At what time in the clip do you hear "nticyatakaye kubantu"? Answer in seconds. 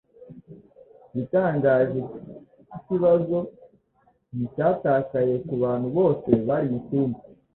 4.35-5.87